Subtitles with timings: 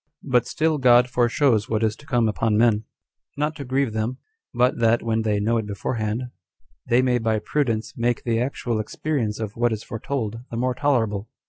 [0.23, 2.85] But still God foreshows what is to come upon men,
[3.37, 4.17] not to grieve them,
[4.51, 6.31] but that, when they know it beforehand,
[6.89, 11.29] they may by prudence make the actual experience of what is foretold the more tolerable.